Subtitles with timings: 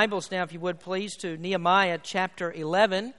[0.00, 3.14] Bibles now, if you would please, to Nehemiah chapter 11.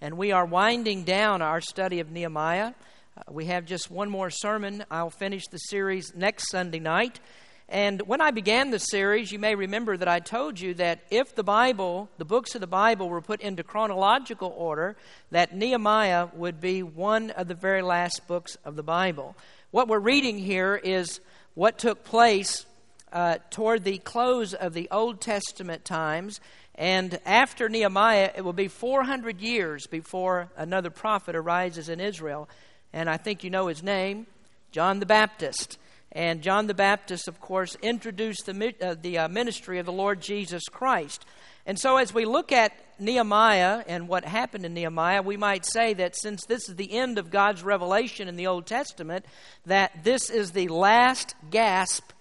[0.00, 2.72] And we are winding down our study of Nehemiah.
[3.16, 4.84] Uh, we have just one more sermon.
[4.90, 7.20] I'll finish the series next Sunday night.
[7.68, 11.36] And when I began the series, you may remember that I told you that if
[11.36, 14.96] the Bible, the books of the Bible, were put into chronological order,
[15.30, 19.36] that Nehemiah would be one of the very last books of the Bible.
[19.70, 21.20] What we're reading here is
[21.54, 22.66] what took place
[23.14, 26.40] uh, toward the close of the Old Testament times.
[26.74, 32.48] And after Nehemiah, it will be 400 years before another prophet arises in Israel.
[32.92, 34.26] And I think you know his name,
[34.72, 35.78] John the Baptist.
[36.10, 40.20] And John the Baptist, of course, introduced the, uh, the uh, ministry of the Lord
[40.20, 41.24] Jesus Christ.
[41.66, 45.94] And so, as we look at Nehemiah and what happened in Nehemiah, we might say
[45.94, 49.24] that since this is the end of God's revelation in the Old Testament,
[49.66, 52.12] that this is the last gasp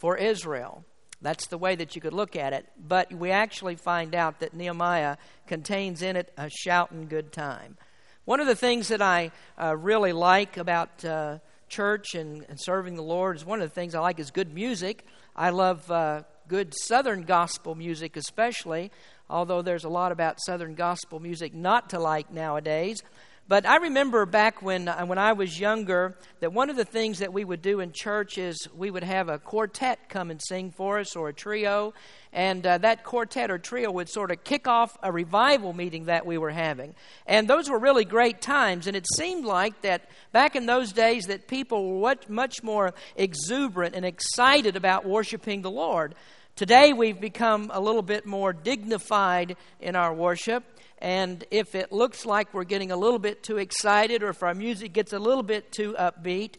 [0.00, 0.84] for Israel.
[1.22, 2.66] That's the way that you could look at it.
[2.78, 7.76] But we actually find out that Nehemiah contains in it a shouting good time.
[8.24, 11.38] One of the things that I uh, really like about uh,
[11.68, 14.52] church and, and, serving the Lord is one of the things I like is good
[14.54, 15.04] music.
[15.36, 18.90] I love uh, good Southern gospel music, especially,
[19.28, 23.02] although there's a lot about Southern gospel music not to like nowadays.
[23.48, 27.18] But I remember back when, uh, when I was younger that one of the things
[27.18, 30.70] that we would do in church is we would have a quartet come and sing
[30.70, 31.92] for us or a trio.
[32.32, 36.26] And uh, that quartet or trio would sort of kick off a revival meeting that
[36.26, 36.94] we were having.
[37.26, 38.86] And those were really great times.
[38.86, 43.96] And it seemed like that back in those days that people were much more exuberant
[43.96, 46.14] and excited about worshiping the Lord.
[46.54, 50.62] Today we've become a little bit more dignified in our worship.
[51.00, 54.54] And if it looks like we're getting a little bit too excited or if our
[54.54, 56.56] music gets a little bit too upbeat,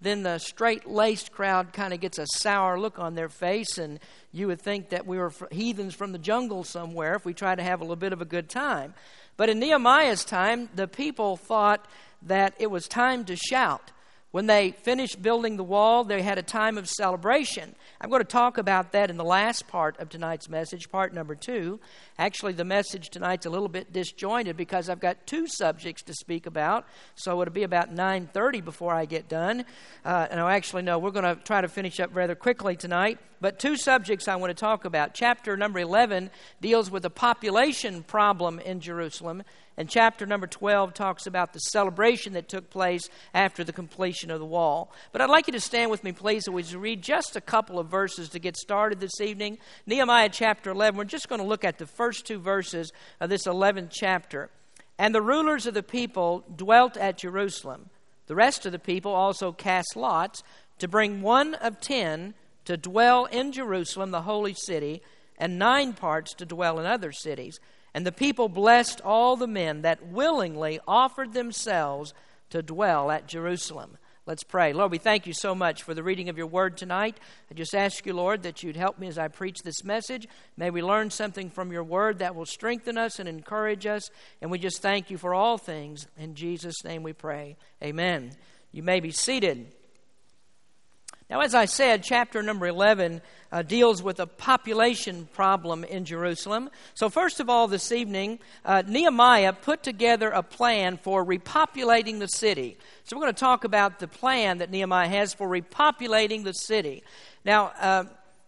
[0.00, 4.00] then the straight laced crowd kind of gets a sour look on their face, and
[4.32, 7.62] you would think that we were heathens from the jungle somewhere if we try to
[7.62, 8.94] have a little bit of a good time.
[9.36, 11.86] But in Nehemiah's time, the people thought
[12.22, 13.92] that it was time to shout.
[14.32, 17.74] When they finished building the wall, they had a time of celebration.
[18.00, 21.34] I'm going to talk about that in the last part of tonight's message, part number
[21.34, 21.80] two.
[22.16, 26.46] Actually, the message tonight's a little bit disjointed because I've got two subjects to speak
[26.46, 29.64] about, so it'll be about 9:30 before I get done.
[30.04, 33.18] Uh, and I actually know we're going to try to finish up rather quickly tonight.
[33.40, 35.14] But two subjects I want to talk about.
[35.14, 39.42] Chapter number 11 deals with the population problem in Jerusalem,
[39.76, 44.38] and chapter number 12 talks about the celebration that took place after the completion of
[44.38, 44.92] the wall.
[45.12, 47.78] But I'd like you to stand with me, please, as we read just a couple
[47.78, 49.58] of verses to get started this evening.
[49.86, 50.98] Nehemiah chapter 11.
[50.98, 54.50] We're just going to look at the first two verses of this 11th chapter.
[54.98, 57.88] And the rulers of the people dwelt at Jerusalem.
[58.26, 60.42] The rest of the people also cast lots
[60.78, 62.34] to bring one of ten
[62.66, 65.02] to dwell in Jerusalem, the holy city,
[65.38, 67.58] and nine parts to dwell in other cities.
[67.94, 72.14] And the people blessed all the men that willingly offered themselves
[72.50, 73.96] to dwell at Jerusalem.
[74.26, 74.72] Let's pray.
[74.72, 77.18] Lord, we thank you so much for the reading of your word tonight.
[77.50, 80.28] I just ask you, Lord, that you'd help me as I preach this message.
[80.56, 84.08] May we learn something from your word that will strengthen us and encourage us.
[84.40, 86.06] And we just thank you for all things.
[86.16, 87.56] In Jesus' name we pray.
[87.82, 88.30] Amen.
[88.70, 89.74] You may be seated.
[91.30, 96.70] Now, as I said, chapter number 11 uh, deals with a population problem in Jerusalem.
[96.94, 102.26] So, first of all, this evening, uh, Nehemiah put together a plan for repopulating the
[102.26, 102.78] city.
[103.04, 107.04] So, we're going to talk about the plan that Nehemiah has for repopulating the city.
[107.44, 108.04] Now, uh,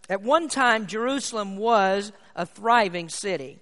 [0.09, 3.61] at one time, Jerusalem was a thriving city.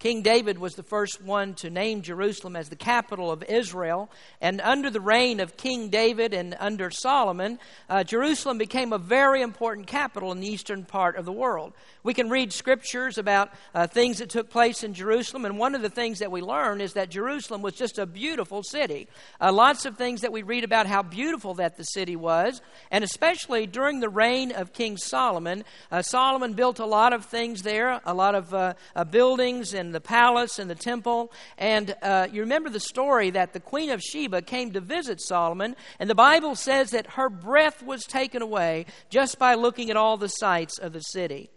[0.00, 4.10] King David was the first one to name Jerusalem as the capital of Israel.
[4.40, 7.58] And under the reign of King David and under Solomon,
[7.90, 11.74] uh, Jerusalem became a very important capital in the eastern part of the world.
[12.02, 15.82] We can read scriptures about uh, things that took place in Jerusalem, and one of
[15.82, 19.06] the things that we learn is that Jerusalem was just a beautiful city.
[19.38, 23.04] Uh, lots of things that we read about how beautiful that the city was, and
[23.04, 25.62] especially during the reign of King Solomon.
[25.92, 29.89] Uh, Solomon built a lot of things there, a lot of uh, uh, buildings and
[29.92, 31.32] the palace and the temple.
[31.58, 35.76] And uh, you remember the story that the Queen of Sheba came to visit Solomon,
[35.98, 40.16] and the Bible says that her breath was taken away just by looking at all
[40.16, 41.50] the sights of the city.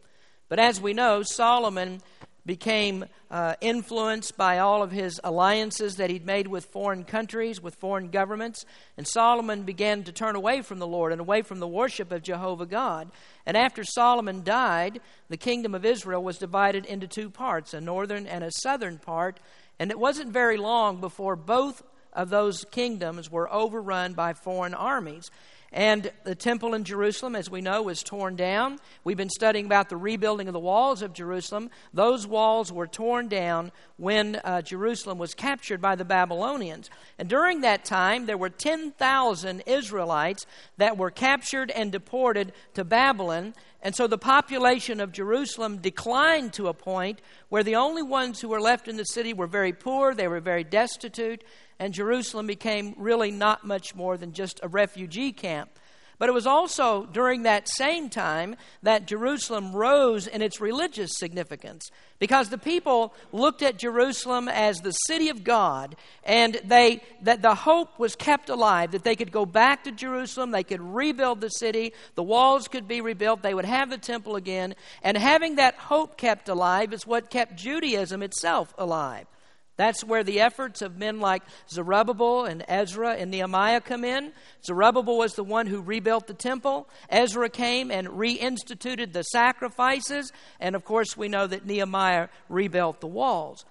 [0.49, 2.01] But as we know, Solomon
[2.45, 7.75] became uh, influenced by all of his alliances that he'd made with foreign countries, with
[7.75, 8.65] foreign governments.
[8.97, 12.21] And Solomon began to turn away from the Lord and away from the worship of
[12.21, 13.09] Jehovah God.
[13.45, 14.99] And after Solomon died,
[15.29, 19.39] the kingdom of Israel was divided into two parts, a northern and a southern part.
[19.79, 21.81] And it wasn't very long before both
[22.11, 25.31] of those kingdoms were overrun by foreign armies.
[25.73, 28.77] And the temple in Jerusalem, as we know, was torn down.
[29.03, 31.71] We've been studying about the rebuilding of the walls of Jerusalem.
[31.91, 36.91] Those walls were torn down when uh, Jerusalem was captured by the Babylonians.
[37.17, 40.45] And during that time, there were 10,000 Israelites
[40.77, 43.55] that were captured and deported to Babylon.
[43.81, 48.49] And so the population of Jerusalem declined to a point where the only ones who
[48.49, 51.43] were left in the city were very poor, they were very destitute,
[51.83, 55.69] and Jerusalem became really not much more than just a refugee camp.
[56.17, 61.91] But it was also during that same time that Jerusalem rose in its religious significance
[62.19, 67.53] because the people looked at Jerusalem as the city of God and they that the
[67.53, 71.49] hope was kept alive that they could go back to Jerusalem, they could rebuild the
[71.49, 75.75] city, the walls could be rebuilt, they would have the temple again, and having that
[75.75, 79.27] hope kept alive is what kept Judaism itself alive.
[79.75, 84.31] That's where the efforts of men like Zerubbabel and Ezra and Nehemiah come in.
[84.63, 86.87] Zerubbabel was the one who rebuilt the temple.
[87.09, 90.31] Ezra came and reinstituted the sacrifices.
[90.59, 93.65] And of course, we know that Nehemiah rebuilt the walls.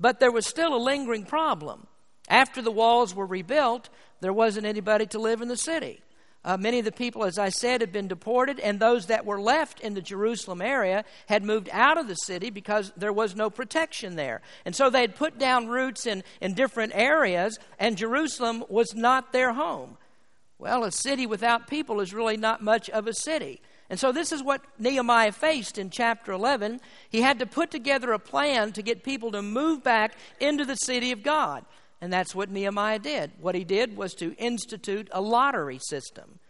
[0.00, 1.86] But there was still a lingering problem.
[2.28, 3.90] After the walls were rebuilt,
[4.20, 6.00] there wasn't anybody to live in the city.
[6.44, 9.40] Uh, many of the people, as I said, had been deported, and those that were
[9.40, 13.48] left in the Jerusalem area had moved out of the city because there was no
[13.48, 14.42] protection there.
[14.64, 19.32] And so they had put down roots in, in different areas, and Jerusalem was not
[19.32, 19.98] their home.
[20.58, 23.60] Well, a city without people is really not much of a city.
[23.88, 26.80] And so this is what Nehemiah faced in chapter 11.
[27.10, 30.76] He had to put together a plan to get people to move back into the
[30.76, 31.64] city of God.
[32.02, 33.30] And that's what Nehemiah did.
[33.40, 36.40] What he did was to institute a lottery system.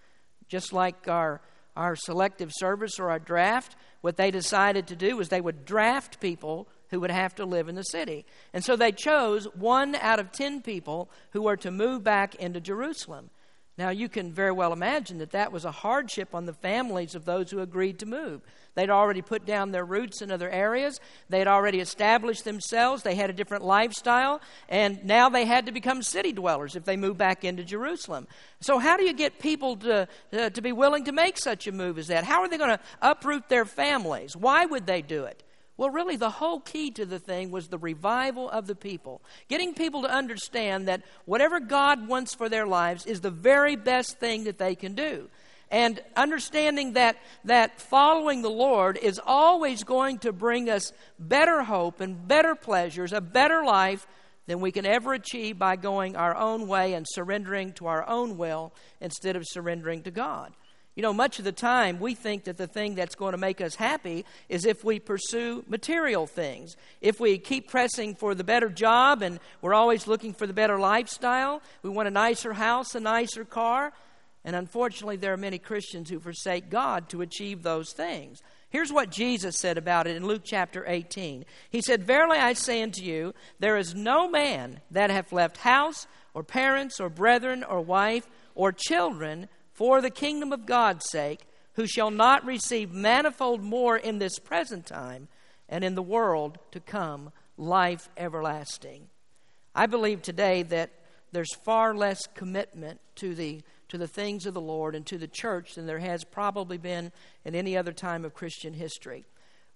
[0.49, 1.43] Just like our,
[1.77, 6.21] our selective service or our draft, what they decided to do was they would draft
[6.21, 8.25] people who would have to live in the city.
[8.55, 12.59] And so they chose one out of ten people who were to move back into
[12.59, 13.29] Jerusalem.
[13.77, 17.27] Now, you can very well imagine that that was a hardship on the families of
[17.27, 18.41] those who agreed to move.
[18.75, 20.99] They'd already put down their roots in other areas,
[21.29, 26.03] they'd already established themselves, they had a different lifestyle, and now they had to become
[26.03, 28.27] city dwellers if they moved back into Jerusalem.
[28.61, 31.73] So, how do you get people to, uh, to be willing to make such a
[31.73, 32.25] move as that?
[32.25, 34.37] How are they going to uproot their families?
[34.37, 35.43] Why would they do it?
[35.77, 39.23] Well, really, the whole key to the thing was the revival of the people.
[39.49, 44.19] Getting people to understand that whatever God wants for their lives is the very best
[44.21, 45.29] thing that they can do.
[45.73, 52.03] And understanding that, that following the Lord is always going to bring us better hope
[52.03, 54.07] and better pleasures, a better life
[54.47, 58.37] than we can ever achieve by going our own way and surrendering to our own
[58.37, 60.53] will instead of surrendering to God.
[60.95, 63.63] You know, much of the time we think that the thing that's going to make
[63.63, 66.77] us happy is if we pursue material things.
[67.01, 70.79] If we keep pressing for the better job and we're always looking for the better
[70.79, 73.95] lifestyle, we want a nicer house, a nicer car.
[74.45, 78.43] And unfortunately, there are many Christians who forsake God to achieve those things.
[78.71, 81.45] Here's what Jesus said about it in Luke chapter 18.
[81.71, 86.07] He said, Verily I say unto you, there is no man that hath left house,
[86.35, 91.41] or parents, or brethren, or wife, or children for the kingdom of God's sake,
[91.75, 95.29] who shall not receive manifold more in this present time,
[95.69, 99.09] and in the world to come life everlasting.
[99.75, 100.91] I believe today that
[101.31, 103.63] there's far less commitment to the
[103.93, 107.13] to the things of the Lord and to the church than there has probably been
[107.45, 109.27] in any other time of Christian history.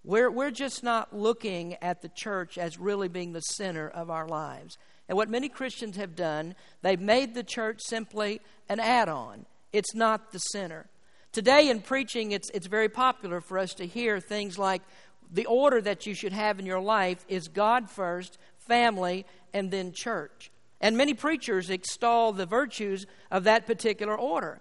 [0.05, 4.27] We're, we're just not looking at the church as really being the center of our
[4.27, 4.79] lives.
[5.07, 8.41] And what many Christians have done, they've made the church simply
[8.71, 9.45] an add on.
[9.71, 10.87] It's not the center.
[11.31, 14.81] Today in preaching, it's, it's very popular for us to hear things like
[15.31, 19.93] the order that you should have in your life is God first, family, and then
[19.95, 20.51] church.
[20.81, 24.61] And many preachers extol the virtues of that particular order.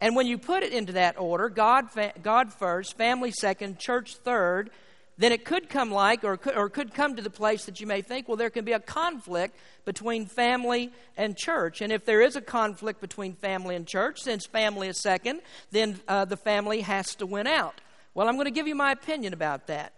[0.00, 1.88] And when you put it into that order, God,
[2.22, 4.70] God first, family second, church third,
[5.18, 7.86] then it could come like, or could, or could come to the place that you
[7.86, 9.56] may think, well, there can be a conflict
[9.86, 11.80] between family and church.
[11.80, 15.98] And if there is a conflict between family and church, since family is second, then
[16.06, 17.80] uh, the family has to win out.
[18.12, 19.94] Well, I'm going to give you my opinion about that.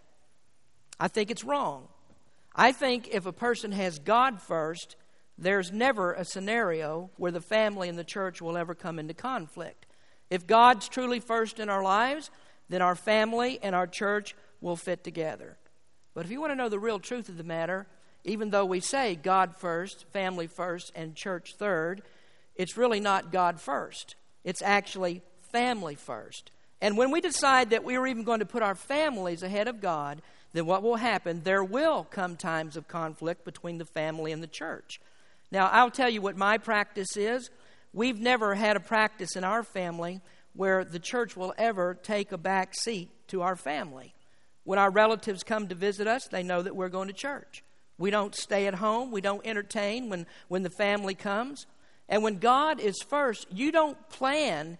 [0.99, 1.87] I think it's wrong.
[2.55, 4.95] I think if a person has God first,
[5.41, 9.85] there's never a scenario where the family and the church will ever come into conflict.
[10.29, 12.29] If God's truly first in our lives,
[12.67, 15.57] then our family and our church will fit together.
[16.13, 17.87] But if you want to know the real truth of the matter,
[18.25, 22.01] even though we say God first, family first, and church third,
[22.55, 24.15] it's really not God first.
[24.43, 25.21] It's actually
[25.53, 26.51] family first.
[26.81, 29.81] And when we decide that we are even going to put our families ahead of
[29.81, 31.41] God, then what will happen?
[31.43, 34.99] There will come times of conflict between the family and the church.
[35.51, 37.49] Now, I'll tell you what my practice is.
[37.91, 40.21] we've never had a practice in our family
[40.53, 44.13] where the church will ever take a back seat to our family.
[44.63, 47.63] When our relatives come to visit us, they know that we're going to church.
[47.97, 51.65] We don't stay at home, we don't entertain when, when the family comes.
[52.07, 54.77] And when God is first, you don't plan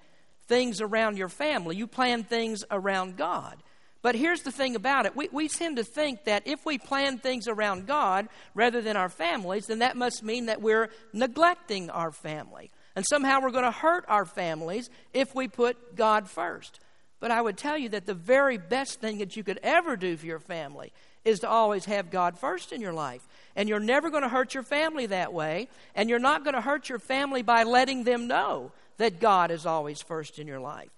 [0.47, 3.61] things around your family, you plan things around God.
[4.01, 7.17] But here's the thing about it we, we tend to think that if we plan
[7.17, 12.11] things around God rather than our families, then that must mean that we're neglecting our
[12.11, 12.71] family.
[12.95, 16.79] And somehow we're going to hurt our families if we put God first.
[17.19, 20.15] But I would tell you that the very best thing that you could ever do
[20.15, 20.93] for your family
[21.25, 23.27] is to always have God first in your life.
[23.55, 25.67] And you're never going to hurt your family that way.
[25.95, 29.65] And you're not going to hurt your family by letting them know that God is
[29.65, 30.89] always first in your life.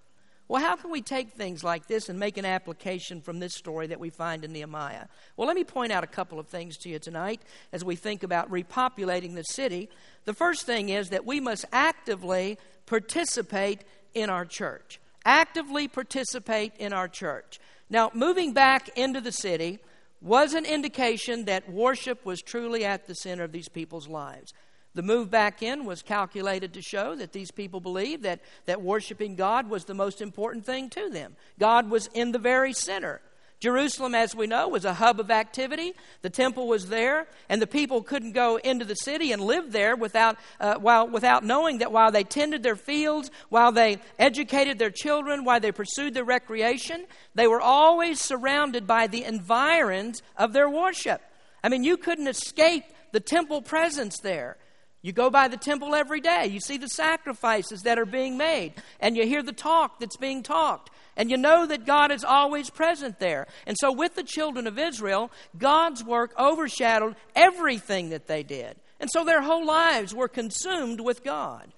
[0.52, 3.86] Well, how can we take things like this and make an application from this story
[3.86, 5.06] that we find in Nehemiah?
[5.34, 7.40] Well, let me point out a couple of things to you tonight
[7.72, 9.88] as we think about repopulating the city.
[10.26, 13.80] The first thing is that we must actively participate
[14.12, 15.00] in our church.
[15.24, 17.58] Actively participate in our church.
[17.88, 19.78] Now, moving back into the city
[20.20, 24.52] was an indication that worship was truly at the center of these people's lives.
[24.94, 29.36] The move back in was calculated to show that these people believed that, that worshiping
[29.36, 31.36] God was the most important thing to them.
[31.58, 33.22] God was in the very center.
[33.62, 35.94] Jerusalem, as we know, was a hub of activity.
[36.22, 39.94] The temple was there, and the people couldn't go into the city and live there
[39.94, 44.90] without, uh, while, without knowing that while they tended their fields, while they educated their
[44.90, 47.06] children, while they pursued their recreation,
[47.36, 51.22] they were always surrounded by the environs of their worship.
[51.62, 52.82] I mean, you couldn't escape
[53.12, 54.56] the temple presence there.
[55.02, 56.46] You go by the temple every day.
[56.46, 60.44] You see the sacrifices that are being made, and you hear the talk that's being
[60.44, 60.90] talked.
[61.16, 63.48] And you know that God is always present there.
[63.66, 68.76] And so, with the children of Israel, God's work overshadowed everything that they did.
[69.00, 71.72] And so, their whole lives were consumed with God.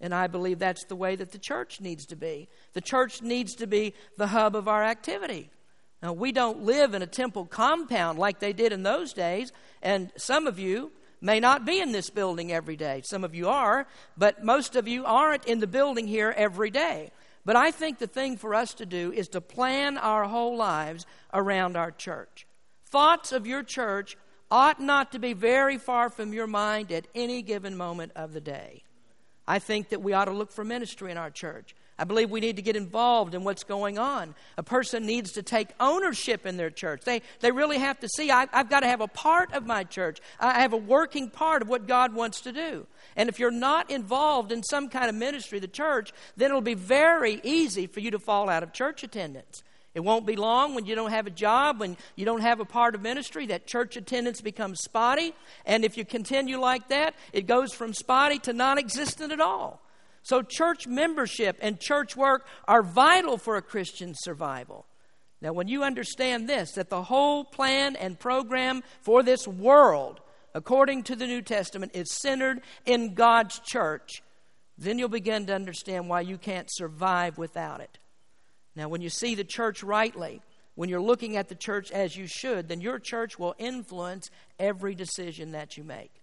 [0.00, 2.48] And I believe that's the way that the church needs to be.
[2.72, 5.50] The church needs to be the hub of our activity.
[6.02, 9.52] Now, we don't live in a temple compound like they did in those days.
[9.82, 13.02] And some of you may not be in this building every day.
[13.04, 13.86] Some of you are,
[14.16, 17.10] but most of you aren't in the building here every day.
[17.44, 21.06] But I think the thing for us to do is to plan our whole lives
[21.32, 22.46] around our church.
[22.86, 24.16] Thoughts of your church
[24.50, 28.40] ought not to be very far from your mind at any given moment of the
[28.40, 28.82] day.
[29.46, 31.74] I think that we ought to look for ministry in our church.
[32.00, 34.34] I believe we need to get involved in what's going on.
[34.56, 37.02] A person needs to take ownership in their church.
[37.04, 39.84] They, they really have to see, I, I've got to have a part of my
[39.84, 40.18] church.
[40.40, 42.86] I have a working part of what God wants to do.
[43.16, 46.72] And if you're not involved in some kind of ministry, the church, then it'll be
[46.72, 49.62] very easy for you to fall out of church attendance.
[49.92, 52.64] It won't be long when you don't have a job, when you don't have a
[52.64, 55.34] part of ministry, that church attendance becomes spotty.
[55.66, 59.82] And if you continue like that, it goes from spotty to non existent at all.
[60.22, 64.86] So, church membership and church work are vital for a Christian survival.
[65.40, 70.20] Now, when you understand this, that the whole plan and program for this world,
[70.54, 74.22] according to the New Testament, is centered in God's church,
[74.76, 77.98] then you'll begin to understand why you can't survive without it.
[78.76, 80.42] Now, when you see the church rightly,
[80.74, 84.94] when you're looking at the church as you should, then your church will influence every
[84.94, 86.22] decision that you make.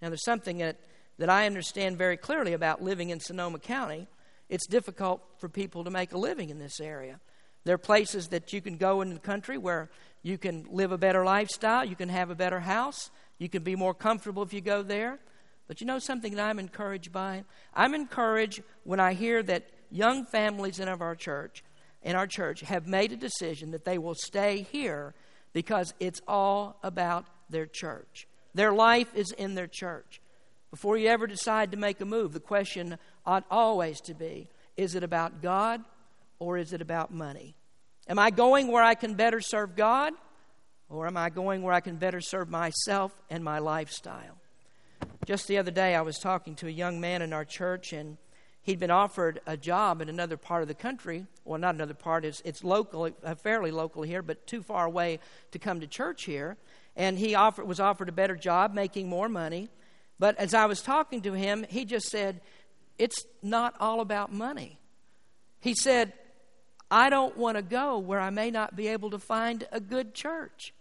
[0.00, 0.78] Now, there's something that
[1.18, 4.08] that I understand very clearly about living in Sonoma County.
[4.48, 7.20] It's difficult for people to make a living in this area.
[7.64, 9.90] There are places that you can go in the country where
[10.22, 13.76] you can live a better lifestyle, you can have a better house, you can be
[13.76, 15.18] more comfortable if you go there.
[15.66, 17.44] But you know something that I'm encouraged by?
[17.72, 21.64] I'm encouraged when I hear that young families in our church,
[22.02, 25.14] in our church, have made a decision that they will stay here
[25.54, 28.26] because it's all about their church.
[28.54, 30.20] Their life is in their church.
[30.74, 34.96] Before you ever decide to make a move, the question ought always to be is
[34.96, 35.84] it about God
[36.40, 37.54] or is it about money?
[38.08, 40.14] Am I going where I can better serve God
[40.88, 44.36] or am I going where I can better serve myself and my lifestyle?
[45.24, 48.16] Just the other day, I was talking to a young man in our church, and
[48.62, 51.24] he'd been offered a job in another part of the country.
[51.44, 55.20] Well, not another part, it's, it's local, uh, fairly local here, but too far away
[55.52, 56.56] to come to church here.
[56.96, 59.68] And he offered, was offered a better job, making more money.
[60.18, 62.40] But as I was talking to him, he just said,
[62.98, 64.78] It's not all about money.
[65.60, 66.12] He said,
[66.90, 70.14] I don't want to go where I may not be able to find a good
[70.14, 70.74] church.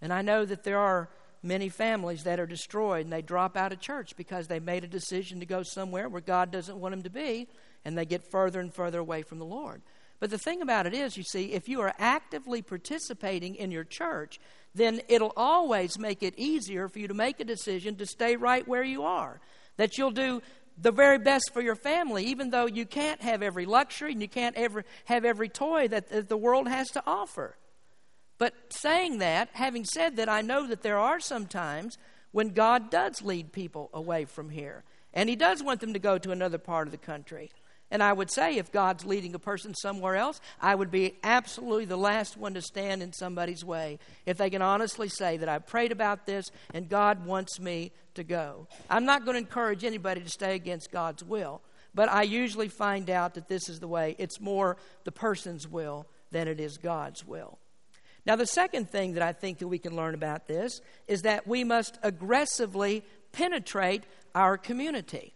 [0.00, 1.10] And I know that there are
[1.42, 4.88] many families that are destroyed and they drop out of church because they made a
[4.88, 7.48] decision to go somewhere where God doesn't want them to be
[7.84, 9.82] and they get further and further away from the Lord.
[10.18, 13.84] But the thing about it is, you see, if you are actively participating in your
[13.84, 14.40] church,
[14.74, 18.66] then it'll always make it easier for you to make a decision to stay right
[18.66, 19.40] where you are.
[19.76, 20.42] That you'll do
[20.78, 24.28] the very best for your family, even though you can't have every luxury and you
[24.28, 27.56] can't ever have every toy that, that the world has to offer.
[28.38, 31.96] But saying that, having said that, I know that there are some times
[32.32, 34.84] when God does lead people away from here.
[35.14, 37.50] And He does want them to go to another part of the country.
[37.90, 41.84] And I would say if God's leading a person somewhere else, I would be absolutely
[41.84, 45.58] the last one to stand in somebody's way if they can honestly say that I
[45.60, 48.66] prayed about this and God wants me to go.
[48.90, 51.62] I'm not going to encourage anybody to stay against God's will,
[51.94, 54.16] but I usually find out that this is the way.
[54.18, 57.58] It's more the person's will than it is God's will.
[58.26, 61.46] Now, the second thing that I think that we can learn about this is that
[61.46, 64.02] we must aggressively penetrate
[64.34, 65.35] our community.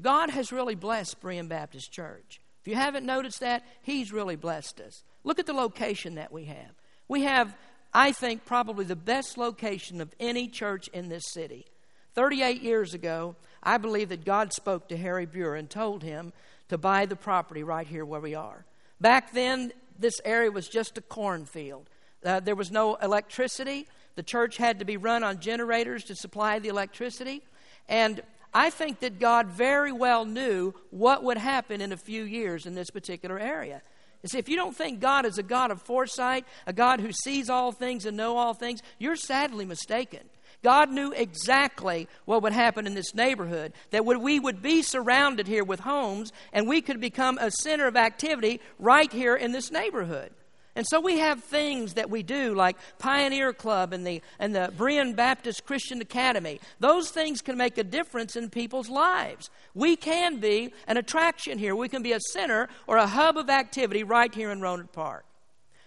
[0.00, 2.40] God has really blessed Berean Baptist Church.
[2.60, 5.02] If you haven't noticed that, He's really blessed us.
[5.24, 6.72] Look at the location that we have.
[7.08, 7.56] We have,
[7.94, 11.66] I think, probably the best location of any church in this city.
[12.14, 16.32] 38 years ago, I believe that God spoke to Harry Buer and told him
[16.68, 18.64] to buy the property right here where we are.
[19.00, 21.88] Back then, this area was just a cornfield.
[22.24, 23.86] Uh, there was no electricity.
[24.14, 27.42] The church had to be run on generators to supply the electricity.
[27.88, 28.22] And
[28.52, 32.74] I think that God very well knew what would happen in a few years in
[32.74, 33.82] this particular area.
[34.22, 37.12] You see, if you don't think God is a God of foresight, a God who
[37.12, 40.20] sees all things and know all things, you're sadly mistaken.
[40.62, 45.62] God knew exactly what would happen in this neighborhood, that we would be surrounded here
[45.62, 50.32] with homes and we could become a center of activity right here in this neighborhood.
[50.76, 54.70] And so we have things that we do like Pioneer Club and the, and the
[54.76, 56.60] Berean Baptist Christian Academy.
[56.80, 59.48] Those things can make a difference in people's lives.
[59.74, 61.74] We can be an attraction here.
[61.74, 65.24] We can be a center or a hub of activity right here in Rohnert Park.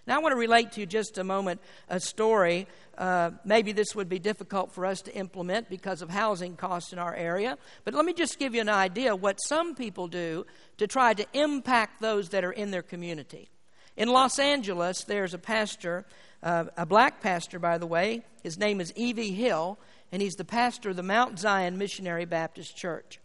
[0.08, 2.66] Now, I want to relate to you just a moment a story.
[2.98, 6.98] Uh, maybe this would be difficult for us to implement because of housing costs in
[6.98, 10.88] our area, but let me just give you an idea what some people do to
[10.88, 13.50] try to impact those that are in their community.
[14.00, 16.06] In Los Angeles, there's a pastor,
[16.42, 18.24] uh, a black pastor, by the way.
[18.42, 19.34] His name is E.V.
[19.34, 19.78] Hill,
[20.14, 23.20] and he's the pastor of the Mount Zion Missionary Baptist Church.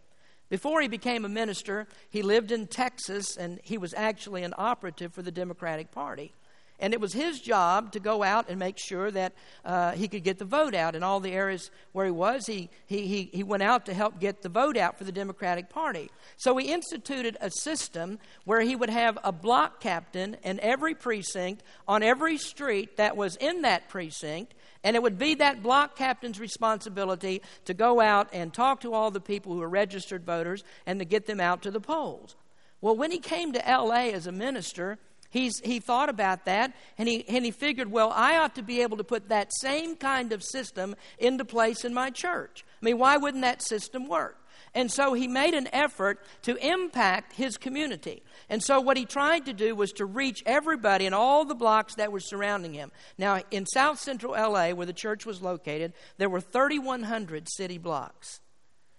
[0.49, 5.13] Before he became a minister, he lived in Texas, and he was actually an operative
[5.13, 6.33] for the Democratic Party.
[6.79, 9.33] And it was his job to go out and make sure that
[9.63, 12.45] uh, he could get the vote out in all the areas where he was.
[12.45, 15.69] He, he, he, he went out to help get the vote out for the Democratic
[15.69, 16.09] Party.
[16.37, 21.63] So he instituted a system where he would have a block captain in every precinct
[21.87, 24.53] on every street that was in that precinct.
[24.83, 29.11] And it would be that block captain's responsibility to go out and talk to all
[29.11, 32.35] the people who are registered voters and to get them out to the polls.
[32.81, 34.99] Well, when he came to LA as a minister,
[35.35, 38.81] He's, he thought about that and he, and he figured, well, I ought to be
[38.81, 42.63] able to put that same kind of system into place in my church.
[42.81, 44.37] I mean, why wouldn't that system work?
[44.73, 48.23] And so he made an effort to impact his community.
[48.47, 51.95] And so what he tried to do was to reach everybody in all the blocks
[51.95, 52.93] that were surrounding him.
[53.17, 58.39] Now, in south central LA, where the church was located, there were 3,100 city blocks.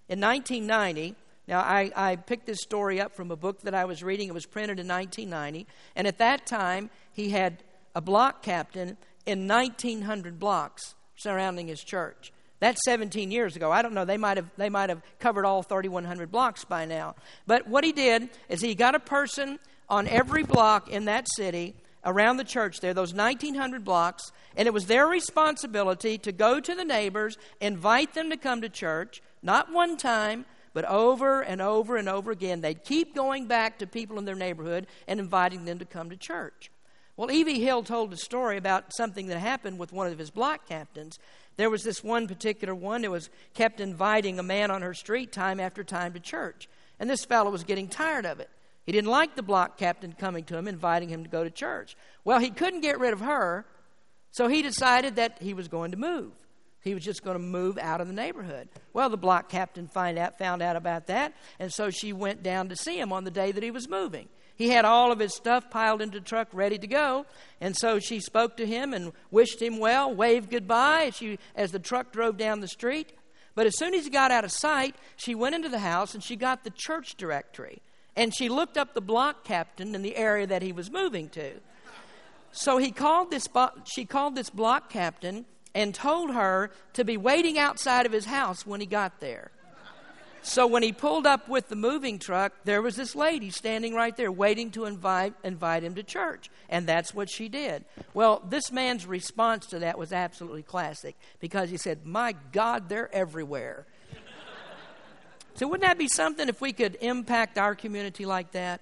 [0.07, 1.15] In 1990,
[1.49, 4.29] now, I, I picked this story up from a book that I was reading.
[4.29, 5.67] It was printed in 1990.
[5.95, 7.63] And at that time, he had
[7.95, 12.33] a block captain in 1,900 blocks surrounding his church.
[12.59, 13.71] That's 17 years ago.
[13.71, 14.05] I don't know.
[14.05, 17.15] They might have, they might have covered all 3,100 blocks by now.
[17.47, 21.77] But what he did is he got a person on every block in that city
[22.05, 26.75] around the church there, those 1,900 blocks, and it was their responsibility to go to
[26.75, 30.45] the neighbors, invite them to come to church, not one time,
[30.77, 34.35] but over and over and over again, they'd keep going back to people in their
[34.35, 36.71] neighborhood and inviting them to come to church.
[37.17, 37.59] Well, E.V.
[37.59, 41.19] Hill told a story about something that happened with one of his block captains.
[41.57, 45.33] There was this one particular one that was kept inviting a man on her street
[45.33, 46.69] time after time to church.
[47.01, 48.51] And this fellow was getting tired of it.
[48.85, 51.97] He didn't like the block captain coming to him, inviting him to go to church.
[52.23, 53.65] Well, he couldn't get rid of her,
[54.31, 56.33] so he decided that he was going to move.
[56.87, 58.69] He was just going to move out of the neighborhood.
[58.93, 62.69] Well, the block captain find out, found out about that, and so she went down
[62.69, 64.29] to see him on the day that he was moving.
[64.55, 67.27] He had all of his stuff piled into the truck ready to go,
[67.61, 71.73] and so she spoke to him and wished him well, waved goodbye as, she, as
[71.73, 73.13] the truck drove down the street.
[73.57, 76.23] But as soon as he got out of sight, she went into the house and
[76.23, 77.83] she got the church directory.
[78.15, 81.55] And she looked up the block captain in the area that he was moving to.
[82.53, 83.49] So he called this,
[83.87, 85.47] she called this block captain
[85.77, 89.51] and told her to be waiting outside of his house when he got there.
[90.41, 94.17] So when he pulled up with the moving truck, there was this lady standing right
[94.17, 96.51] there waiting to invite, invite him to church.
[96.71, 97.85] And that's what she did.
[98.15, 103.15] Well, this man's response to that was absolutely classic because he said, My God, they're
[103.15, 103.87] everywhere.
[105.57, 108.81] So, wouldn't that be something if we could impact our community like that?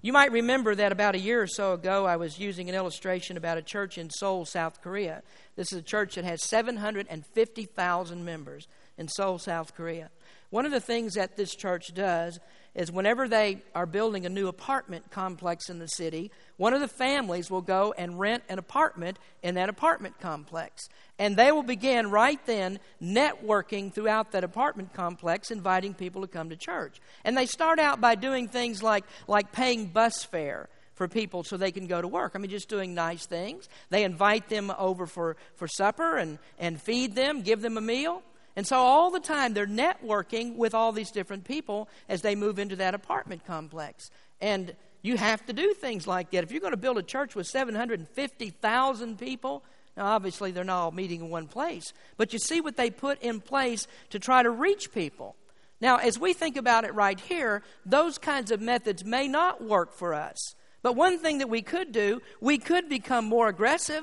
[0.00, 3.36] You might remember that about a year or so ago, I was using an illustration
[3.36, 5.22] about a church in Seoul, South Korea.
[5.56, 10.10] This is a church that has 750,000 members in Seoul, South Korea.
[10.50, 12.38] One of the things that this church does
[12.74, 16.88] is whenever they are building a new apartment complex in the city, one of the
[16.88, 20.88] families will go and rent an apartment in that apartment complex.
[21.18, 26.50] And they will begin right then networking throughout that apartment complex, inviting people to come
[26.50, 27.00] to church.
[27.24, 31.56] And they start out by doing things like, like paying bus fare for people so
[31.56, 32.32] they can go to work.
[32.34, 33.68] I mean, just doing nice things.
[33.88, 38.22] They invite them over for, for supper and, and feed them, give them a meal.
[38.58, 42.58] And so all the time they're networking with all these different people as they move
[42.58, 44.10] into that apartment complex.
[44.40, 46.42] And you have to do things like that.
[46.42, 49.62] If you're going to build a church with 750,000 people,
[49.96, 53.22] now obviously they're not all meeting in one place, but you see what they put
[53.22, 55.36] in place to try to reach people.
[55.80, 59.92] Now, as we think about it right here, those kinds of methods may not work
[59.92, 60.56] for us.
[60.82, 64.02] But one thing that we could do, we could become more aggressive.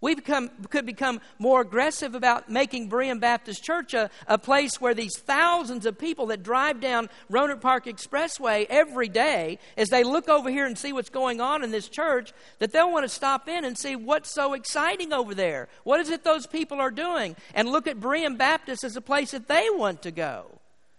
[0.00, 4.92] We become, could become more aggressive about making Berean Baptist Church a, a place where
[4.92, 10.28] these thousands of people that drive down Rohnert Park Expressway every day, as they look
[10.28, 13.48] over here and see what's going on in this church, that they'll want to stop
[13.48, 15.68] in and see what's so exciting over there.
[15.84, 17.34] What is it those people are doing?
[17.54, 20.50] And look at Berean Baptist as a place that they want to go.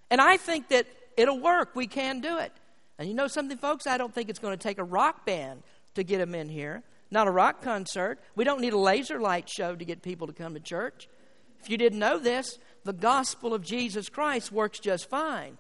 [0.10, 1.76] And I think that it'll work.
[1.76, 2.52] We can do it.
[2.98, 3.86] And you know something, folks?
[3.86, 5.62] I don't think it's going to take a rock band
[5.94, 8.20] to get them in here not a rock concert.
[8.36, 11.08] We don't need a laser light show to get people to come to church.
[11.62, 15.58] If you didn't know this, the gospel of Jesus Christ works just fine.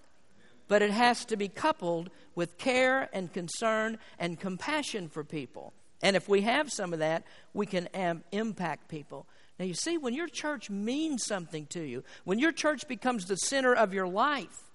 [0.67, 5.73] But it has to be coupled with care and concern and compassion for people.
[6.01, 9.27] And if we have some of that, we can am- impact people.
[9.57, 13.37] Now, you see, when your church means something to you, when your church becomes the
[13.37, 14.71] center of your life,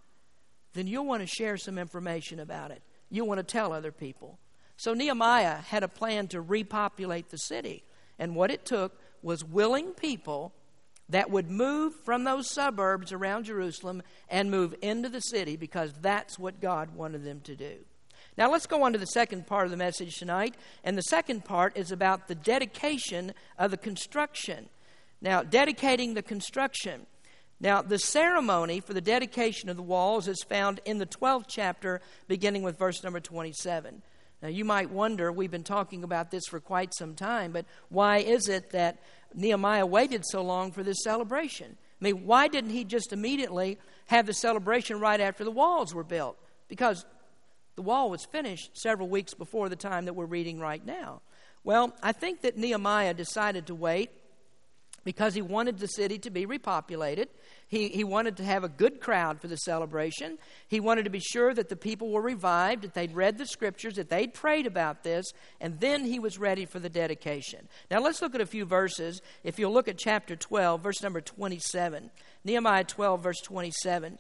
[0.73, 2.83] then you'll want to share some information about it.
[3.11, 4.39] You'll want to tell other people.
[4.81, 7.85] So Nehemiah had a plan to repopulate the city.
[8.19, 10.55] And what it took was willing people
[11.11, 16.39] that would move from those suburbs around Jerusalem and move into the city because that's
[16.39, 17.81] what God wanted them to do.
[18.39, 20.55] Now, let's go on to the second part of the message tonight.
[20.83, 24.71] And the second part is about the dedication of the construction.
[25.21, 27.05] Now, dedicating the construction.
[27.61, 32.01] Now, the ceremony for the dedication of the walls is found in the 12th chapter,
[32.29, 34.01] beginning with verse number 27.
[34.43, 38.19] Now, you might wonder, we've been talking about this for quite some time, but why
[38.19, 39.03] is it that
[39.35, 41.77] Nehemiah waited so long for this celebration?
[42.01, 46.05] I mean, why didn't he just immediately have the celebration right after the walls were
[46.05, 46.39] built?
[46.69, 47.05] Because
[47.77, 51.21] the wall was finished several weeks before the time that we're reading right now.
[51.63, 54.11] Well, I think that Nehemiah decided to wait
[55.05, 57.27] because he wanted the city to be repopulated.
[57.71, 60.39] He, he wanted to have a good crowd for the celebration.
[60.67, 63.95] He wanted to be sure that the people were revived, that they'd read the scriptures,
[63.95, 67.69] that they'd prayed about this, and then he was ready for the dedication.
[67.89, 69.23] Now let's look at a few verses.
[69.45, 72.11] If you'll look at chapter 12, verse number 27,
[72.45, 74.19] Nehemiah 12, verse 27.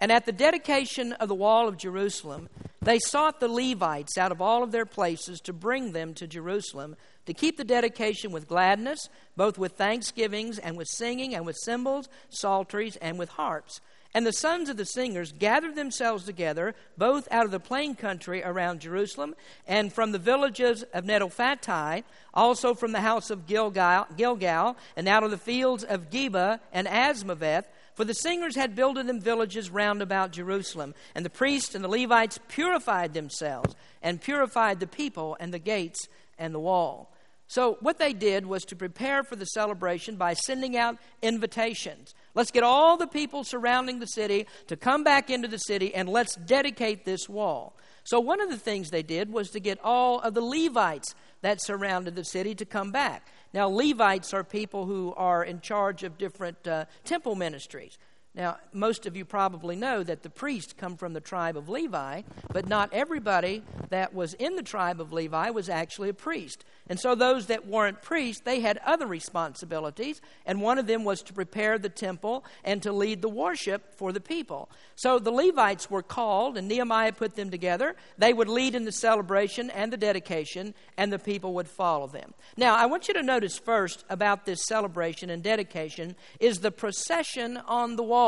[0.00, 2.48] And at the dedication of the wall of Jerusalem,
[2.80, 6.96] they sought the Levites out of all of their places to bring them to Jerusalem
[7.26, 12.08] to keep the dedication with gladness, both with thanksgivings and with singing and with cymbals,
[12.30, 13.80] psalteries, and with harps.
[14.14, 18.42] And the sons of the singers gathered themselves together, both out of the plain country
[18.42, 19.34] around Jerusalem,
[19.66, 25.22] and from the villages of Netophathi, also from the house of Gilgal, Gilgal and out
[25.22, 30.00] of the fields of Geba and Azmaveth, for the singers had builded them villages round
[30.00, 30.94] about Jerusalem.
[31.14, 36.08] And the priests and the Levites purified themselves, and purified the people and the gates
[36.38, 37.12] and the wall.
[37.48, 42.12] So, what they did was to prepare for the celebration by sending out invitations.
[42.34, 46.08] Let's get all the people surrounding the city to come back into the city and
[46.08, 47.76] let's dedicate this wall.
[48.02, 51.62] So, one of the things they did was to get all of the Levites that
[51.62, 53.28] surrounded the city to come back.
[53.54, 57.96] Now, Levites are people who are in charge of different uh, temple ministries.
[58.36, 62.20] Now, most of you probably know that the priests come from the tribe of Levi,
[62.52, 66.62] but not everybody that was in the tribe of Levi was actually a priest.
[66.88, 71.22] And so those that weren't priests, they had other responsibilities, and one of them was
[71.22, 74.68] to prepare the temple and to lead the worship for the people.
[74.96, 77.96] So the Levites were called, and Nehemiah put them together.
[78.18, 82.34] They would lead in the celebration and the dedication, and the people would follow them.
[82.56, 87.56] Now, I want you to notice first about this celebration and dedication is the procession
[87.56, 88.25] on the wall.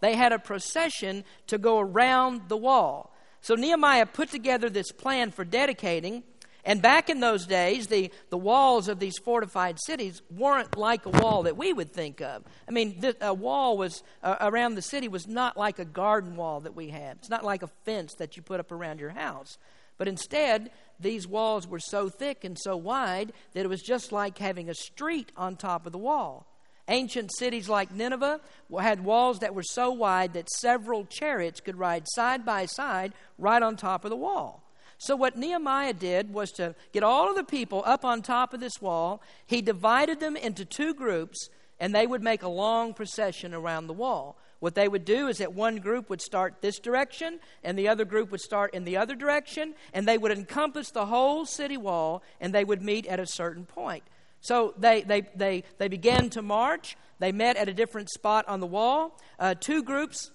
[0.00, 3.12] They had a procession to go around the wall.
[3.40, 6.22] So Nehemiah put together this plan for dedicating
[6.66, 11.10] And back in those days, the, the walls of these fortified cities weren't like a
[11.10, 12.42] wall that we would think of.
[12.68, 16.34] I mean, the, a wall was uh, around the city was not like a garden
[16.34, 17.18] wall that we have.
[17.18, 19.58] It's not like a fence that you put up around your house.
[19.96, 24.36] But instead, these walls were so thick and so wide that it was just like
[24.38, 26.48] having a street on top of the wall.
[26.88, 28.40] Ancient cities like Nineveh
[28.80, 33.62] had walls that were so wide that several chariots could ride side by side right
[33.62, 34.62] on top of the wall.
[34.98, 38.60] So, what Nehemiah did was to get all of the people up on top of
[38.60, 39.20] this wall.
[39.46, 43.92] He divided them into two groups, and they would make a long procession around the
[43.92, 44.38] wall.
[44.58, 48.06] What they would do is that one group would start this direction, and the other
[48.06, 52.22] group would start in the other direction, and they would encompass the whole city wall,
[52.40, 54.02] and they would meet at a certain point.
[54.46, 56.96] So they, they, they, they began to march.
[57.18, 59.18] They met at a different spot on the wall.
[59.40, 60.30] Uh, two groups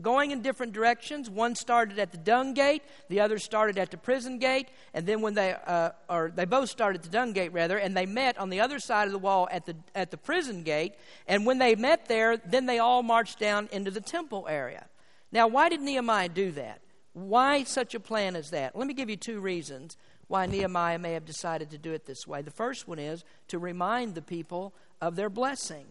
[0.00, 1.28] going in different directions.
[1.28, 5.20] One started at the dung gate, the other started at the prison gate, and then
[5.20, 8.38] when they, uh, or they both started at the dung gate rather, and they met
[8.38, 10.94] on the other side of the wall at the at the prison gate.
[11.26, 14.86] And when they met there, then they all marched down into the temple area.
[15.32, 16.80] Now, why did Nehemiah do that?
[17.14, 18.76] Why such a plan as that?
[18.76, 19.96] Let me give you two reasons
[20.28, 22.42] why Nehemiah may have decided to do it this way.
[22.42, 25.86] The first one is to remind the people of their blessing.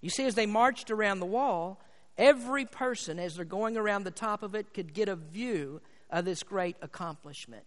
[0.00, 1.80] You see, as they marched around the wall,
[2.20, 5.80] Every person, as they're going around the top of it, could get a view
[6.10, 7.64] of this great accomplishment.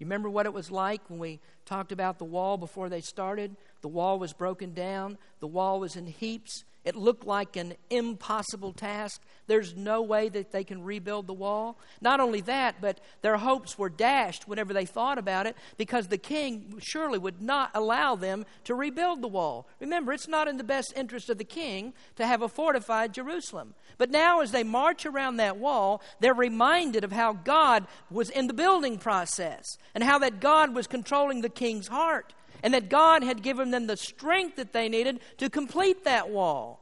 [0.00, 3.54] You remember what it was like when we talked about the wall before they started?
[3.82, 6.64] The wall was broken down, the wall was in heaps.
[6.84, 9.22] It looked like an impossible task.
[9.46, 11.78] There's no way that they can rebuild the wall.
[12.02, 16.18] Not only that, but their hopes were dashed whenever they thought about it because the
[16.18, 19.66] king surely would not allow them to rebuild the wall.
[19.80, 23.74] Remember, it's not in the best interest of the king to have a fortified Jerusalem.
[23.96, 28.46] But now, as they march around that wall, they're reminded of how God was in
[28.46, 33.22] the building process and how that God was controlling the king's heart and that God
[33.22, 36.80] had given them the strength that they needed to complete that wall.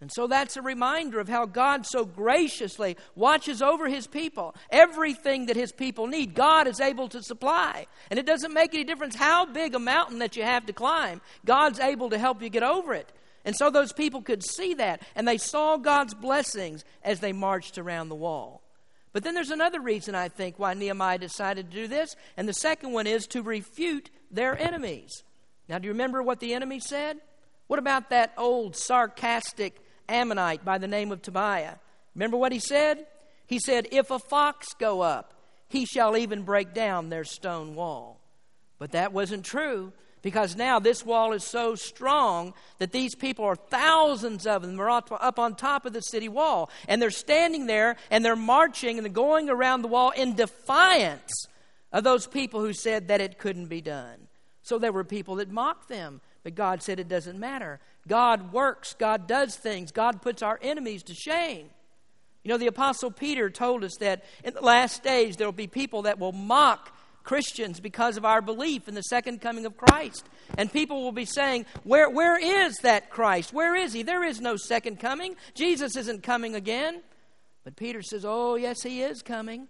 [0.00, 4.56] And so that's a reminder of how God so graciously watches over His people.
[4.70, 7.86] Everything that His people need, God is able to supply.
[8.10, 11.20] And it doesn't make any difference how big a mountain that you have to climb,
[11.44, 13.12] God's able to help you get over it.
[13.44, 17.78] And so those people could see that, and they saw God's blessings as they marched
[17.78, 18.62] around the wall.
[19.12, 22.52] But then there's another reason, I think, why Nehemiah decided to do this, and the
[22.52, 25.24] second one is to refute their enemies.
[25.68, 27.18] Now, do you remember what the enemy said?
[27.66, 31.76] What about that old sarcastic Ammonite by the name of Tobiah?
[32.14, 33.06] Remember what he said?
[33.46, 35.34] He said, If a fox go up,
[35.68, 38.20] he shall even break down their stone wall.
[38.78, 43.56] But that wasn't true because now this wall is so strong that these people are
[43.56, 46.70] thousands of them are up on top of the city wall.
[46.88, 51.46] And they're standing there and they're marching and they're going around the wall in defiance
[51.92, 54.28] of those people who said that it couldn't be done.
[54.62, 56.20] So there were people that mocked them.
[56.42, 57.80] But god said it doesn't matter.
[58.08, 58.94] God works.
[58.94, 59.92] God does things.
[59.92, 61.68] God puts our enemies to shame.
[62.42, 65.66] You know the apostle peter told us that in the last days there will be
[65.66, 66.96] people that will mock
[67.30, 70.28] Christians because of our belief in the second coming of Christ.
[70.58, 73.52] And people will be saying, Where, where is that Christ?
[73.52, 74.02] Where is he?
[74.02, 75.36] There is no second coming.
[75.54, 77.02] Jesus isn't coming again.
[77.62, 79.68] But Peter says, Oh, yes, he is coming.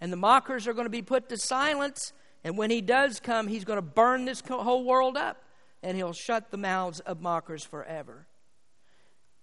[0.00, 2.14] And the mockers are going to be put to silence.
[2.44, 5.44] And when he does come, he's going to burn this whole world up.
[5.82, 8.26] And he'll shut the mouths of mockers forever.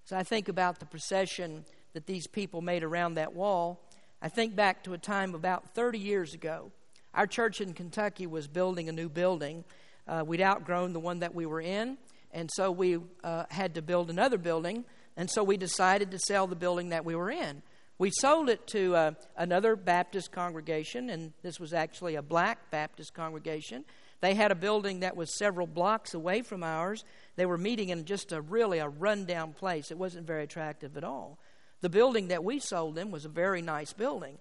[0.06, 3.80] So I think about the procession that these people made around that wall.
[4.24, 6.72] I think back to a time about 30 years ago
[7.14, 9.64] our church in Kentucky was building a new building.
[10.08, 11.98] Uh, we'd outgrown the one that we were in,
[12.32, 14.86] and so we uh, had to build another building,
[15.18, 17.62] and so we decided to sell the building that we were in.
[17.98, 23.14] We sold it to uh, another Baptist congregation, and this was actually a black Baptist
[23.14, 23.84] congregation.
[24.22, 27.04] They had a building that was several blocks away from ours.
[27.36, 29.92] They were meeting in just a really a rundown place.
[29.92, 31.40] It wasn't very attractive at all.
[31.82, 34.38] The building that we sold them was a very nice building.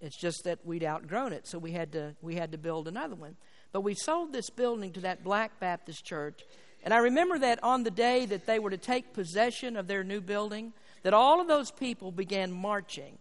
[0.00, 3.14] It's just that we'd outgrown it, so we had to we had to build another
[3.14, 3.36] one.
[3.72, 6.42] But we sold this building to that Black Baptist church,
[6.84, 10.04] and I remember that on the day that they were to take possession of their
[10.04, 13.18] new building, that all of those people began marching.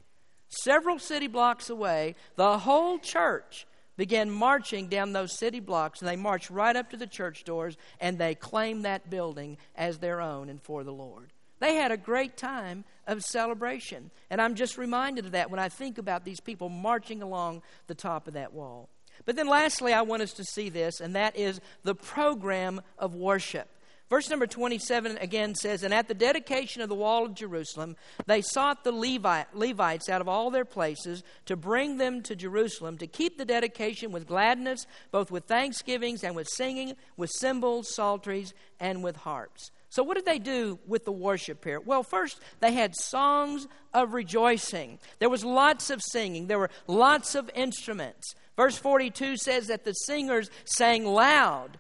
[0.50, 6.16] Several city blocks away, the whole church began marching down those city blocks, and they
[6.16, 10.50] marched right up to the church doors, and they claimed that building as their own
[10.50, 11.34] and for the Lord.
[11.60, 14.12] They had a great time of celebration.
[14.30, 17.96] And I'm just reminded of that when I think about these people marching along the
[17.96, 18.90] top of that wall.
[19.26, 23.16] But then, lastly, I want us to see this, and that is the program of
[23.16, 23.68] worship.
[24.10, 28.42] Verse number 27 again says, And at the dedication of the wall of Jerusalem, they
[28.42, 33.38] sought the Levites out of all their places to bring them to Jerusalem to keep
[33.38, 39.18] the dedication with gladness, both with thanksgivings and with singing, with cymbals, psalteries, and with
[39.18, 39.72] harps.
[39.98, 41.80] So, what did they do with the worship here?
[41.80, 45.00] Well, first, they had songs of rejoicing.
[45.18, 48.36] There was lots of singing, there were lots of instruments.
[48.56, 51.80] Verse 42 says that the singers sang loud.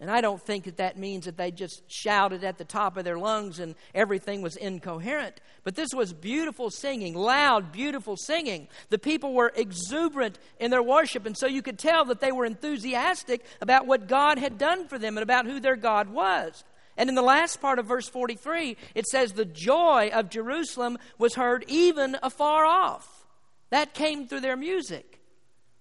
[0.00, 3.04] And I don't think that that means that they just shouted at the top of
[3.04, 5.40] their lungs and everything was incoherent.
[5.62, 8.66] But this was beautiful singing, loud, beautiful singing.
[8.88, 12.46] The people were exuberant in their worship, and so you could tell that they were
[12.46, 16.64] enthusiastic about what God had done for them and about who their God was.
[16.96, 21.34] And in the last part of verse 43, it says, The joy of Jerusalem was
[21.34, 23.26] heard even afar off.
[23.70, 25.20] That came through their music.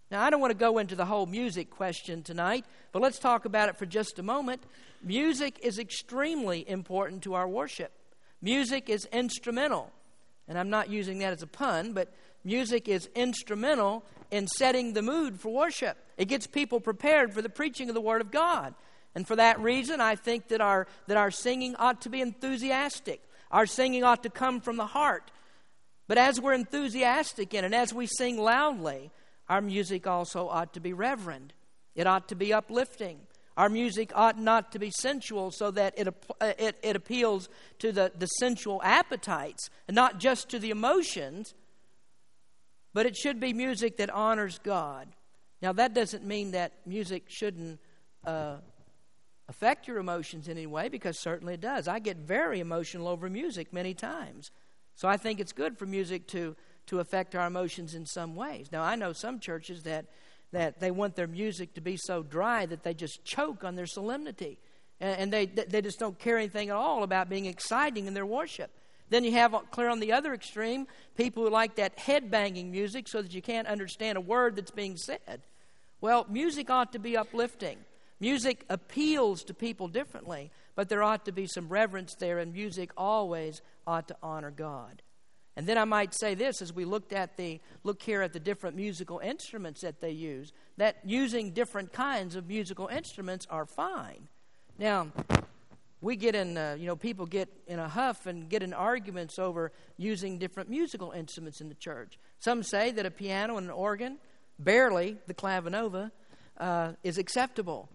[0.09, 3.45] Now, I don't want to go into the whole music question tonight, but let's talk
[3.45, 4.63] about it for just a moment.
[5.01, 7.91] Music is extremely important to our worship.
[8.41, 9.91] Music is instrumental.
[10.47, 15.01] And I'm not using that as a pun, but music is instrumental in setting the
[15.01, 15.97] mood for worship.
[16.17, 18.73] It gets people prepared for the preaching of the Word of God.
[19.15, 23.21] And for that reason, I think that our, that our singing ought to be enthusiastic.
[23.51, 25.31] Our singing ought to come from the heart.
[26.07, 29.11] But as we're enthusiastic in it, as we sing loudly,
[29.47, 31.53] our music also ought to be reverend.
[31.95, 33.19] It ought to be uplifting.
[33.55, 37.49] Our music ought not to be sensual so that it, uh, it, it appeals
[37.79, 41.53] to the, the sensual appetites, and not just to the emotions,
[42.93, 45.07] but it should be music that honors God.
[45.61, 47.79] Now, that doesn't mean that music shouldn't
[48.25, 48.57] uh,
[49.49, 51.87] affect your emotions in any way, because certainly it does.
[51.87, 54.51] I get very emotional over music many times.
[54.95, 56.55] So I think it's good for music to
[56.87, 58.67] to affect our emotions in some ways.
[58.71, 60.05] Now, I know some churches that,
[60.51, 63.85] that they want their music to be so dry that they just choke on their
[63.85, 64.57] solemnity.
[64.99, 68.25] And, and they, they just don't care anything at all about being exciting in their
[68.25, 68.71] worship.
[69.09, 72.71] Then you have, uh, clear on the other extreme, people who like that head banging
[72.71, 75.43] music so that you can't understand a word that's being said.
[76.01, 77.77] Well, music ought to be uplifting.
[78.23, 82.89] Music appeals to people differently, but there ought to be some reverence there, and music
[82.95, 85.01] always ought to honor God.
[85.57, 88.39] And then I might say this as we looked at the look here at the
[88.39, 94.29] different musical instruments that they use, that using different kinds of musical instruments are fine.
[94.79, 95.11] Now,
[95.99, 99.37] we get in, uh, you know, people get in a huff and get in arguments
[99.37, 102.17] over using different musical instruments in the church.
[102.39, 104.17] Some say that a piano and an organ,
[104.57, 106.11] barely the clavinova,
[106.57, 107.89] uh, is acceptable.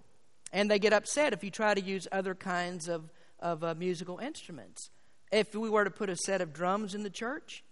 [0.53, 4.19] And they get upset if you try to use other kinds of, of uh, musical
[4.19, 4.91] instruments.
[5.31, 7.65] If we were to put a set of drums in the church,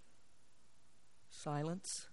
[1.29, 2.07] silence.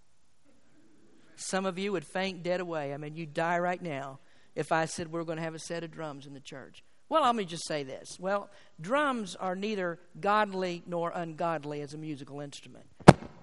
[1.36, 2.94] Some of you would faint dead away.
[2.94, 4.20] I mean, you'd die right now
[4.54, 6.82] if I said we're going to have a set of drums in the church.
[7.08, 8.16] Well, let me just say this.
[8.18, 8.48] Well,
[8.80, 12.86] drums are neither godly nor ungodly as a musical instrument.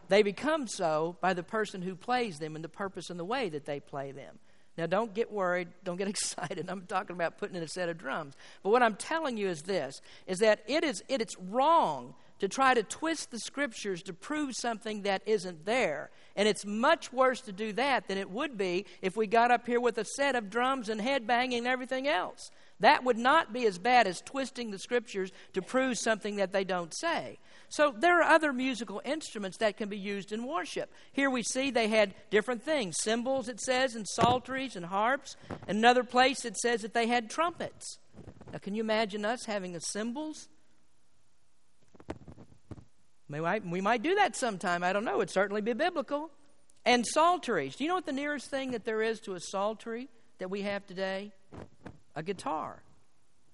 [0.07, 3.49] They become so by the person who plays them and the purpose and the way
[3.49, 4.39] that they play them.
[4.82, 5.67] Now, don't get worried.
[5.84, 6.65] Don't get excited.
[6.67, 8.34] I'm talking about putting in a set of drums.
[8.63, 12.48] But what I'm telling you is this, is that it is, it, it's wrong to
[12.48, 16.10] try to twist the scriptures to prove something that isn't there.
[16.36, 19.67] And it's much worse to do that than it would be if we got up
[19.67, 22.50] here with a set of drums and head banging and everything else.
[22.82, 26.63] That would not be as bad as twisting the scriptures to prove something that they
[26.63, 27.38] don't say.
[27.70, 30.91] So there are other musical instruments that can be used in worship.
[31.13, 35.38] Here we see they had different things cymbals, it says, and psalteries and harps.
[35.67, 38.00] Another place it says that they had trumpets.
[38.52, 40.50] Now, can you imagine us having a cymbals?
[43.30, 44.84] We might, we might do that sometime.
[44.84, 45.17] I don't know.
[45.17, 46.32] It'd certainly be biblical.
[46.84, 47.76] And psalteries.
[47.76, 50.63] Do you know what the nearest thing that there is to a psaltery that we
[50.63, 51.32] have today?
[52.15, 52.84] A guitar.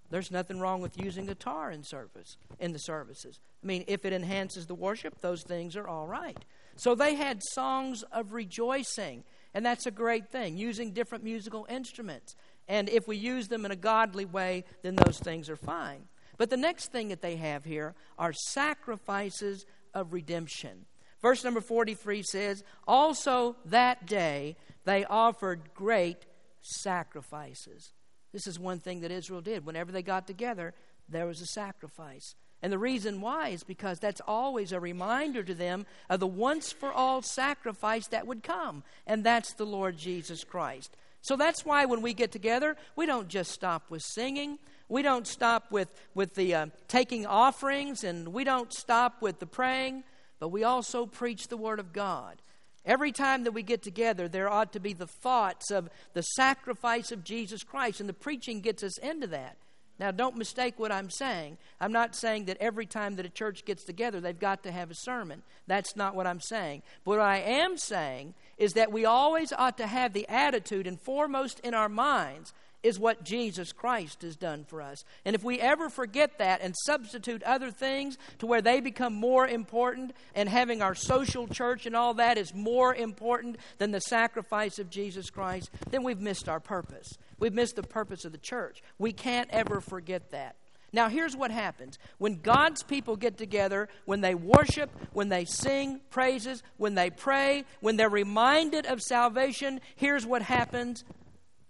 [0.10, 3.40] There's nothing wrong with using guitar in service in the services.
[3.62, 6.38] I mean, if it enhances the worship, those things are all right.
[6.76, 12.36] So they had songs of rejoicing, and that's a great thing, using different musical instruments.
[12.68, 16.04] And if we use them in a godly way, then those things are fine.
[16.38, 20.86] But the next thing that they have here are sacrifices of redemption.
[21.22, 26.26] Verse number 43 says, Also that day they offered great
[26.62, 27.94] sacrifices.
[28.34, 29.66] This is one thing that Israel did.
[29.66, 30.74] Whenever they got together,
[31.10, 32.36] there was a sacrifice.
[32.62, 36.72] And the reason why is because that's always a reminder to them of the once
[36.72, 40.98] for all sacrifice that would come, and that's the Lord Jesus Christ.
[41.22, 44.60] So that's why when we get together, we don't just stop with singing.
[44.90, 49.46] We don't stop with, with the uh, taking offerings, and we don't stop with the
[49.46, 50.04] praying,
[50.40, 52.42] but we also preach the Word of God.
[52.88, 57.12] Every time that we get together, there ought to be the thoughts of the sacrifice
[57.12, 59.58] of Jesus Christ, and the preaching gets us into that.
[60.00, 61.58] Now, don't mistake what I'm saying.
[61.82, 64.92] I'm not saying that every time that a church gets together, they've got to have
[64.92, 65.42] a sermon.
[65.66, 66.84] That's not what I'm saying.
[67.04, 71.02] But what I am saying is that we always ought to have the attitude, and
[71.02, 72.54] foremost in our minds,
[72.88, 75.04] is what Jesus Christ has done for us.
[75.26, 79.48] And if we ever forget that and substitute other things to where they become more
[79.48, 84.80] important, and having our social church and all that is more important than the sacrifice
[84.80, 87.18] of Jesus Christ, then we've missed our purpose.
[87.40, 88.82] We've missed the purpose of the church.
[88.98, 90.56] We can't ever forget that.
[90.94, 96.00] Now, here's what happens when God's people get together, when they worship, when they sing
[96.10, 101.04] praises, when they pray, when they're reminded of salvation, here's what happens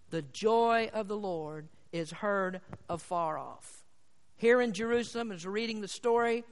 [0.09, 3.83] the joy of the Lord is heard afar off.
[4.35, 6.43] Here in Jerusalem, as we're reading the story,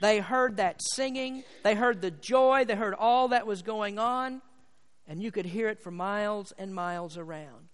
[0.00, 4.42] they heard that singing, they heard the joy, they heard all that was going on,
[5.08, 7.68] and you could hear it for miles and miles around.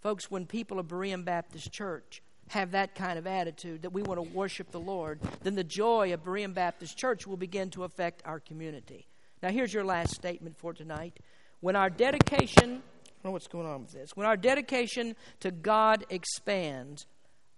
[0.00, 4.18] Folks, when people of Berean Baptist Church have that kind of attitude that we want
[4.18, 8.22] to worship the Lord, then the joy of Berean Baptist Church will begin to affect
[8.24, 9.06] our community.
[9.42, 11.18] Now, here's your last statement for tonight.
[11.60, 12.82] When our dedication,
[13.22, 17.06] Know what's going on with this, when our dedication to God expands,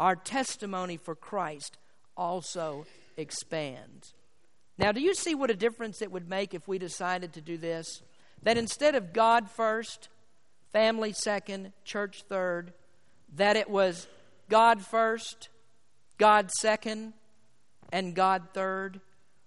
[0.01, 1.79] our testimony for Christ
[2.17, 2.85] also
[3.17, 4.15] expands.
[4.77, 7.57] Now, do you see what a difference it would make if we decided to do
[7.57, 8.03] this?
[8.43, 10.09] That instead of God first,
[10.73, 12.73] family second, church third,
[13.37, 14.09] that it was
[14.49, 15.49] God first,
[16.19, 17.13] God second,
[17.93, 19.01] and God third.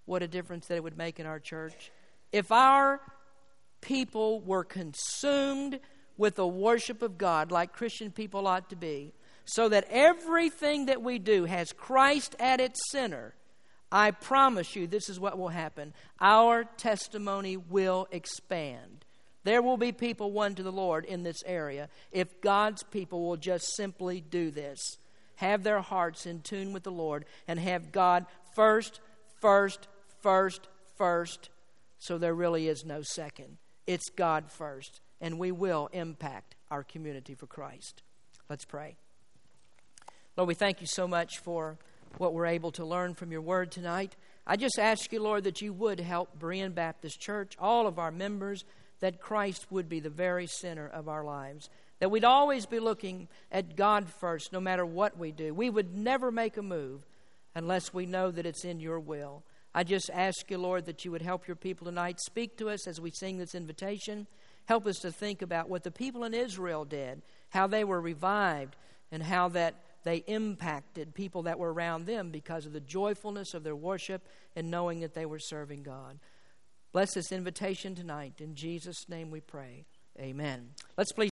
[0.05, 1.91] What a difference that it would make in our church.
[2.31, 3.01] If our
[3.81, 5.79] people were consumed
[6.17, 9.13] with the worship of God like Christian people ought to be,
[9.45, 13.33] so that everything that we do has Christ at its center,
[13.91, 15.93] I promise you this is what will happen.
[16.19, 19.05] Our testimony will expand.
[19.43, 23.37] There will be people won to the Lord in this area if God's people will
[23.37, 24.79] just simply do this.
[25.35, 29.01] Have their hearts in tune with the Lord and have God first,
[29.39, 29.87] first,
[30.21, 31.49] first, first,
[31.99, 33.57] so there really is no second.
[33.85, 38.01] It's God first, and we will impact our community for Christ.
[38.49, 38.95] Let's pray.
[40.37, 41.77] Lord, we thank you so much for
[42.17, 44.15] what we're able to learn from your word tonight.
[44.47, 48.11] I just ask you, Lord, that you would help Berean Baptist Church, all of our
[48.11, 48.63] members,
[48.99, 51.69] that Christ would be the very center of our lives.
[51.99, 55.53] That we'd always be looking at God first, no matter what we do.
[55.53, 57.05] We would never make a move
[57.55, 59.43] unless we know that it's in your will.
[59.73, 62.19] I just ask you, Lord, that you would help your people tonight.
[62.19, 64.27] Speak to us as we sing this invitation.
[64.65, 68.75] Help us to think about what the people in Israel did, how they were revived,
[69.11, 73.63] and how that they impacted people that were around them because of the joyfulness of
[73.63, 76.19] their worship and knowing that they were serving God.
[76.91, 78.35] Bless this invitation tonight.
[78.39, 79.85] In Jesus' name we pray.
[80.19, 80.69] Amen.
[80.97, 81.23] Let's please.